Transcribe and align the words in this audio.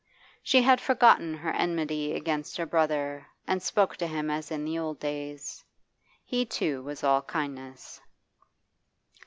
She 0.41 0.63
had 0.63 0.81
forgotten 0.81 1.35
her 1.35 1.51
enmity 1.51 2.15
against 2.15 2.57
her 2.57 2.65
brother 2.65 3.27
and 3.45 3.61
spoke 3.61 3.95
to 3.97 4.07
him 4.07 4.31
as 4.31 4.49
in 4.49 4.65
the 4.65 4.79
old 4.79 4.99
days. 4.99 5.63
He, 6.25 6.43
too, 6.43 6.81
was 6.81 7.03
all 7.03 7.21
kindness. 7.21 8.01